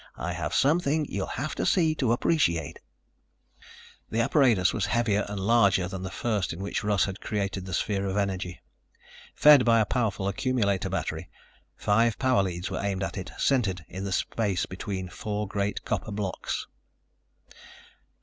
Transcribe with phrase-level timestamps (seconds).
[0.17, 2.79] "I have something you'll have to see to appreciate."
[4.09, 7.73] The apparatus was heavier and larger than the first in which Russ had created the
[7.75, 8.61] sphere of energy.
[9.35, 11.29] Fed by a powerful accumulator battery,
[11.77, 16.11] five power leads were aimed at it, centered in the space between four great copper
[16.11, 16.65] blocks.